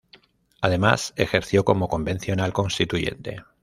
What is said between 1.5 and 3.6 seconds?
como Convencional Constituyente.